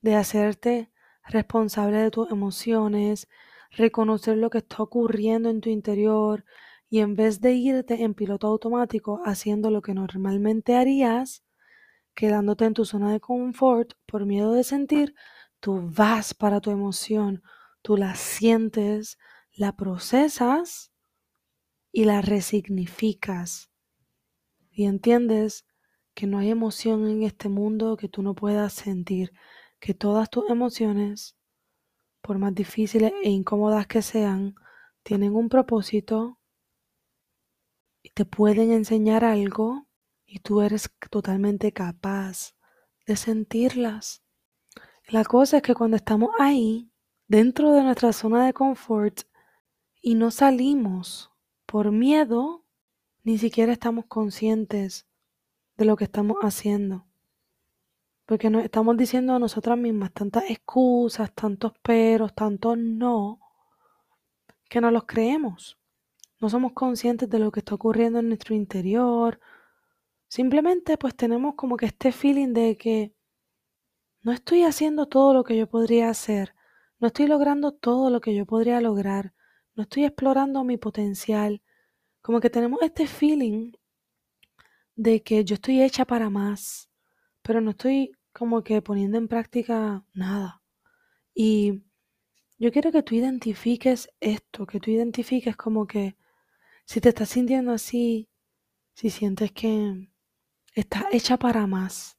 de 0.00 0.14
hacerte 0.16 0.90
responsable 1.26 1.98
de 1.98 2.10
tus 2.10 2.30
emociones, 2.30 3.28
reconocer 3.76 4.36
lo 4.36 4.50
que 4.50 4.58
está 4.58 4.82
ocurriendo 4.82 5.48
en 5.50 5.60
tu 5.60 5.70
interior 5.70 6.44
y 6.88 7.00
en 7.00 7.14
vez 7.16 7.40
de 7.40 7.52
irte 7.54 8.02
en 8.02 8.14
piloto 8.14 8.46
automático 8.46 9.20
haciendo 9.24 9.70
lo 9.70 9.82
que 9.82 9.94
normalmente 9.94 10.76
harías, 10.76 11.44
quedándote 12.14 12.64
en 12.66 12.74
tu 12.74 12.84
zona 12.84 13.12
de 13.12 13.20
confort 13.20 13.94
por 14.06 14.26
miedo 14.26 14.52
de 14.52 14.64
sentir, 14.64 15.14
tú 15.60 15.80
vas 15.82 16.34
para 16.34 16.60
tu 16.60 16.70
emoción, 16.70 17.42
tú 17.82 17.96
la 17.96 18.14
sientes, 18.14 19.18
la 19.52 19.76
procesas 19.76 20.92
y 21.90 22.04
la 22.04 22.22
resignificas. 22.22 23.70
Y 24.70 24.84
entiendes 24.84 25.66
que 26.14 26.26
no 26.26 26.38
hay 26.38 26.50
emoción 26.50 27.08
en 27.08 27.22
este 27.22 27.48
mundo 27.48 27.96
que 27.96 28.08
tú 28.08 28.22
no 28.22 28.34
puedas 28.34 28.72
sentir, 28.72 29.32
que 29.80 29.94
todas 29.94 30.30
tus 30.30 30.48
emociones, 30.48 31.36
por 32.24 32.38
más 32.38 32.54
difíciles 32.54 33.12
e 33.22 33.28
incómodas 33.28 33.86
que 33.86 34.00
sean, 34.00 34.54
tienen 35.02 35.36
un 35.36 35.50
propósito 35.50 36.38
y 38.02 38.10
te 38.10 38.24
pueden 38.24 38.72
enseñar 38.72 39.26
algo 39.26 39.86
y 40.24 40.38
tú 40.38 40.62
eres 40.62 40.90
totalmente 41.10 41.72
capaz 41.72 42.54
de 43.06 43.16
sentirlas. 43.16 44.24
La 45.06 45.22
cosa 45.24 45.58
es 45.58 45.62
que 45.62 45.74
cuando 45.74 45.98
estamos 45.98 46.30
ahí, 46.38 46.90
dentro 47.28 47.72
de 47.74 47.82
nuestra 47.82 48.14
zona 48.14 48.46
de 48.46 48.54
confort 48.54 49.20
y 50.00 50.14
no 50.14 50.30
salimos 50.30 51.30
por 51.66 51.92
miedo, 51.92 52.64
ni 53.22 53.36
siquiera 53.36 53.74
estamos 53.74 54.06
conscientes 54.06 55.06
de 55.76 55.84
lo 55.84 55.96
que 55.96 56.04
estamos 56.04 56.38
haciendo. 56.40 57.06
Porque 58.26 58.50
nos 58.50 58.64
estamos 58.64 58.96
diciendo 58.96 59.34
a 59.34 59.38
nosotras 59.38 59.76
mismas 59.78 60.12
tantas 60.12 60.44
excusas, 60.48 61.32
tantos 61.34 61.72
peros, 61.82 62.34
tantos 62.34 62.78
no, 62.78 63.40
que 64.68 64.80
no 64.80 64.90
los 64.90 65.04
creemos. 65.04 65.78
No 66.40 66.48
somos 66.48 66.72
conscientes 66.72 67.28
de 67.28 67.38
lo 67.38 67.52
que 67.52 67.60
está 67.60 67.74
ocurriendo 67.74 68.18
en 68.18 68.28
nuestro 68.28 68.54
interior. 68.54 69.40
Simplemente 70.28 70.96
pues 70.98 71.14
tenemos 71.14 71.54
como 71.54 71.76
que 71.76 71.86
este 71.86 72.12
feeling 72.12 72.52
de 72.52 72.76
que 72.76 73.14
no 74.22 74.32
estoy 74.32 74.64
haciendo 74.64 75.06
todo 75.06 75.34
lo 75.34 75.44
que 75.44 75.56
yo 75.56 75.68
podría 75.68 76.08
hacer 76.08 76.54
no 77.04 77.08
estoy 77.08 77.26
logrando 77.26 77.72
todo 77.72 78.08
lo 78.08 78.22
que 78.22 78.34
yo 78.34 78.46
podría 78.46 78.80
lograr. 78.80 79.34
No 79.74 79.82
estoy 79.82 80.06
explorando 80.06 80.64
mi 80.64 80.78
potencial. 80.78 81.60
Como 82.22 82.40
que 82.40 82.48
tenemos 82.48 82.80
este 82.80 83.06
feeling 83.06 83.72
de 84.96 85.22
que 85.22 85.44
yo 85.44 85.56
estoy 85.56 85.82
hecha 85.82 86.06
para 86.06 86.30
más, 86.30 86.88
pero 87.44 87.60
no 87.60 87.70
estoy 87.72 88.12
como 88.32 88.64
que 88.64 88.80
poniendo 88.80 89.18
en 89.18 89.28
práctica 89.28 90.04
nada. 90.14 90.62
Y 91.34 91.84
yo 92.58 92.72
quiero 92.72 92.90
que 92.90 93.02
tú 93.02 93.14
identifiques 93.14 94.08
esto, 94.20 94.66
que 94.66 94.80
tú 94.80 94.90
identifiques 94.90 95.54
como 95.54 95.86
que 95.86 96.16
si 96.86 97.00
te 97.00 97.10
estás 97.10 97.28
sintiendo 97.28 97.72
así, 97.72 98.28
si 98.94 99.10
sientes 99.10 99.52
que 99.52 100.08
estás 100.74 101.04
hecha 101.12 101.38
para 101.38 101.66
más 101.66 102.16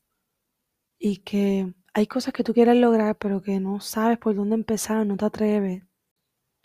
y 1.00 1.18
que 1.18 1.74
hay 1.94 2.08
cosas 2.08 2.34
que 2.34 2.44
tú 2.44 2.54
quieres 2.54 2.78
lograr, 2.78 3.18
pero 3.18 3.42
que 3.42 3.60
no 3.60 3.80
sabes 3.80 4.20
por 4.20 4.36
dónde 4.36 4.56
empezar, 4.56 5.06
no 5.08 5.18
te 5.18 5.26
atreves. 5.26 5.84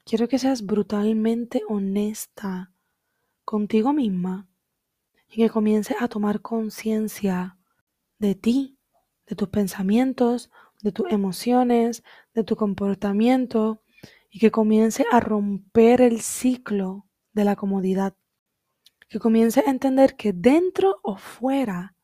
Quiero 0.05 0.29
que 0.29 0.39
seas 0.39 0.67
brutalmente 0.67 1.63
honesta 1.67 2.75
contigo 3.45 3.93
misma 3.95 4.49
y 5.29 5.37
que 5.37 5.49
comiences 5.49 5.97
a 6.01 6.09
tomar 6.09 6.43
conciencia 6.43 7.57
de 8.21 8.37
ti, 8.37 8.79
de 9.27 9.35
tus 9.35 9.49
pensamientos, 9.49 10.51
de 10.83 10.93
tus 10.93 11.11
emociones, 11.11 12.05
de 12.35 12.45
tu 12.45 12.55
comportamiento 12.55 13.83
y 14.31 14.39
que 14.39 14.51
comiences 14.53 15.07
a 15.11 15.19
romper 15.19 16.01
el 16.01 16.21
ciclo 16.21 17.07
de 17.33 17.45
la 17.45 17.57
comodidad. 17.57 18.15
Que 19.09 19.19
comiences 19.19 19.67
a 19.67 19.71
entender 19.71 20.15
que 20.15 20.33
dentro 20.33 21.01
o 21.03 21.17
fuera 21.17 21.97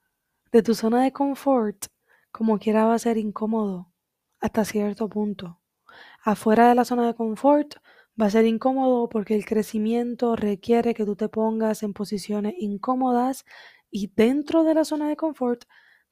de 0.50 0.62
tu 0.62 0.74
zona 0.74 1.02
de 1.04 1.12
confort 1.12 1.86
como 2.32 2.58
quiera 2.58 2.84
va 2.84 2.94
a 2.94 2.98
ser 2.98 3.16
incómodo 3.16 3.92
hasta 4.40 4.64
cierto 4.64 5.08
punto. 5.08 5.60
Afuera 6.22 6.68
de 6.68 6.74
la 6.74 6.84
zona 6.84 7.06
de 7.06 7.14
confort 7.14 7.76
va 8.20 8.26
a 8.26 8.30
ser 8.30 8.46
incómodo 8.46 9.08
porque 9.08 9.34
el 9.34 9.44
crecimiento 9.44 10.36
requiere 10.36 10.94
que 10.94 11.04
tú 11.04 11.16
te 11.16 11.28
pongas 11.28 11.82
en 11.82 11.92
posiciones 11.92 12.54
incómodas 12.58 13.44
y 13.90 14.08
dentro 14.08 14.64
de 14.64 14.74
la 14.74 14.84
zona 14.84 15.08
de 15.08 15.16
confort 15.16 15.64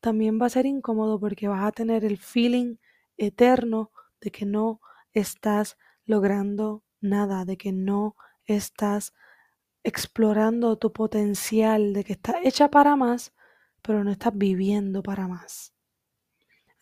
también 0.04 0.38
va 0.38 0.44
a 0.44 0.50
ser 0.50 0.66
incómodo 0.66 1.18
porque 1.18 1.48
vas 1.48 1.64
a 1.64 1.72
tener 1.72 2.04
el 2.04 2.18
feeling 2.18 2.76
eterno 3.16 3.90
de 4.20 4.30
que 4.30 4.44
no 4.44 4.82
estás 5.14 5.78
logrando 6.04 6.84
nada, 7.00 7.46
de 7.46 7.56
que 7.56 7.72
no 7.72 8.14
estás 8.44 9.14
explorando 9.82 10.76
tu 10.76 10.92
potencial, 10.92 11.94
de 11.94 12.04
que 12.04 12.12
estás 12.12 12.36
hecha 12.44 12.70
para 12.70 12.96
más, 12.96 13.32
pero 13.80 14.04
no 14.04 14.10
estás 14.10 14.36
viviendo 14.36 15.02
para 15.02 15.26
más. 15.26 15.72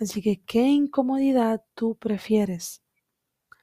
Así 0.00 0.20
que, 0.20 0.42
¿qué 0.42 0.62
incomodidad 0.62 1.62
tú 1.76 1.94
prefieres? 1.94 2.82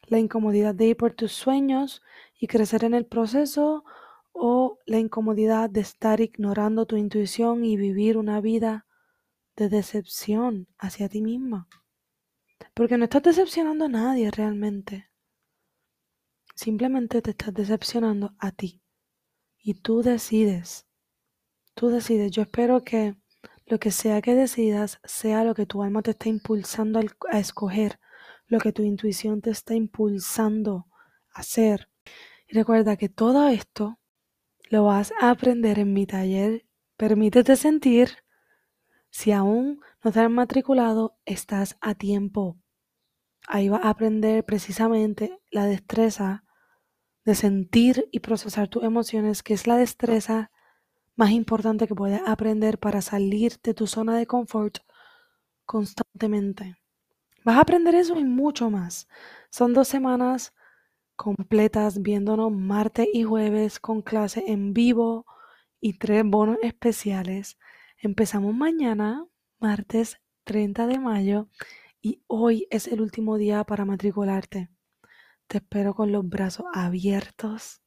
¿La 0.08 0.20
incomodidad 0.20 0.74
de 0.74 0.86
ir 0.86 0.96
por 0.96 1.12
tus 1.16 1.34
sueños 1.34 2.02
y 2.40 2.48
crecer 2.48 2.86
en 2.86 2.94
el 2.94 3.06
proceso 3.06 3.84
o 4.32 4.80
la 4.86 5.00
incomodidad 5.00 5.70
de 5.70 5.82
estar 5.82 6.22
ignorando 6.22 6.86
tu 6.86 6.96
intuición 6.96 7.66
y 7.66 7.76
vivir 7.76 8.18
una 8.18 8.40
vida 8.40 8.86
de 9.60 9.70
decepción 9.70 10.68
hacia 10.78 11.10
ti 11.10 11.22
misma? 11.22 11.68
Porque 12.74 12.98
no 12.98 13.04
estás 13.04 13.24
decepcionando 13.24 13.86
a 13.86 13.90
nadie 13.90 14.32
realmente. 14.32 15.10
Simplemente 16.56 17.22
te 17.22 17.32
estás 17.32 17.54
decepcionando 17.54 18.34
a 18.40 18.52
ti. 18.52 18.82
Y 19.62 19.76
tú 19.76 20.02
decides. 20.02 20.88
Tú 21.76 21.90
decides. 21.90 22.32
Yo 22.32 22.42
espero 22.42 22.84
que 22.84 23.16
lo 23.66 23.80
que 23.80 23.92
sea 23.92 24.22
que 24.22 24.34
decidas 24.34 25.00
sea 25.04 25.44
lo 25.44 25.54
que 25.54 25.66
tu 25.66 25.84
alma 25.84 26.02
te 26.02 26.12
está 26.12 26.30
impulsando 26.30 27.02
a 27.30 27.40
escoger, 27.40 28.00
lo 28.48 28.60
que 28.60 28.72
tu 28.72 28.84
intuición 28.84 29.42
te 29.42 29.52
está 29.52 29.76
impulsando 29.76 30.88
a 31.34 31.42
hacer. 31.42 31.90
Y 32.48 32.56
recuerda 32.56 32.96
que 32.96 33.10
todo 33.10 33.50
esto 33.50 34.00
lo 34.70 34.86
vas 34.86 35.12
a 35.20 35.30
aprender 35.30 35.80
en 35.80 35.94
mi 35.94 36.08
taller. 36.08 36.66
Permítete 36.98 37.56
sentir. 37.56 38.10
Si 39.10 39.32
aún 39.32 39.82
no 40.04 40.12
te 40.12 40.20
has 40.20 40.30
matriculado, 40.30 41.18
estás 41.26 41.78
a 41.82 41.96
tiempo. 41.96 42.58
Ahí 43.48 43.70
vas 43.70 43.84
a 43.84 43.90
aprender 43.90 44.46
precisamente 44.46 45.40
la 45.50 45.66
destreza 45.66 46.44
de 47.26 47.36
sentir 47.36 48.08
y 48.12 48.20
procesar 48.20 48.68
tus 48.68 48.84
emociones, 48.84 49.44
que 49.44 49.54
es 49.54 49.68
la 49.68 49.78
destreza 49.78 50.52
más 51.16 51.32
importante 51.32 51.88
que 51.88 51.96
puedes 51.96 52.22
aprender 52.26 52.80
para 52.80 53.02
salir 53.02 53.60
de 53.62 53.74
tu 53.74 53.88
zona 53.88 54.18
de 54.18 54.26
confort 54.26 54.78
constantemente. 55.66 56.78
Vas 57.44 57.58
a 57.58 57.62
aprender 57.62 57.96
eso 57.96 58.18
y 58.18 58.24
mucho 58.24 58.70
más. 58.70 59.08
Son 59.50 59.74
dos 59.74 59.88
semanas 59.88 60.54
completas 61.16 62.02
viéndonos 62.02 62.52
martes 62.52 63.08
y 63.14 63.24
jueves 63.24 63.80
con 63.80 64.02
clase 64.02 64.44
en 64.48 64.74
vivo 64.74 65.26
y 65.82 65.98
tres 65.98 66.24
bonos 66.26 66.58
especiales. 66.64 67.58
Empezamos 68.02 68.56
mañana, 68.56 69.28
martes 69.60 70.22
30 70.46 70.88
de 70.88 71.00
mayo, 71.00 71.50
y 72.02 72.24
hoy 72.28 72.66
es 72.72 72.88
el 72.88 73.02
último 73.02 73.38
día 73.38 73.66
para 73.66 73.84
matricularte. 73.84 74.70
Te 75.48 75.58
espero 75.58 75.94
con 75.94 76.14
los 76.14 76.28
brazos 76.28 76.66
abiertos 76.74 77.82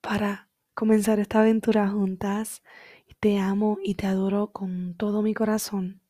para 0.00 0.48
comenzar 0.72 1.18
esta 1.20 1.40
aventura 1.40 1.90
juntas. 1.90 2.62
Te 3.20 3.38
amo 3.38 3.76
y 3.84 3.96
te 3.96 4.06
adoro 4.06 4.50
con 4.50 4.94
todo 4.94 5.20
mi 5.20 5.34
corazón. 5.34 6.00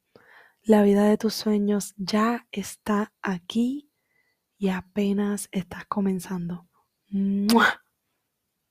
La 0.62 0.84
vida 0.84 1.02
de 1.02 1.18
tus 1.18 1.34
sueños 1.34 1.94
ya 1.96 2.46
está 2.52 3.12
aquí 3.20 3.90
y 4.58 4.68
apenas 4.68 5.48
estás 5.50 5.86
comenzando. 5.86 6.68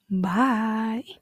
Bye. 0.08 1.22